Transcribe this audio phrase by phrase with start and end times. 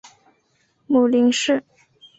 [0.87, 1.63] 母林氏。